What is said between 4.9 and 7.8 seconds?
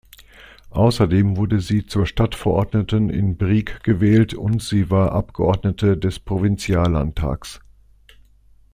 Abgeordnete des Provinziallandtags.